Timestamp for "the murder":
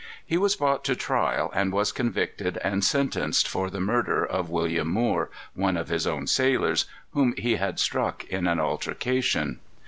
3.69-4.25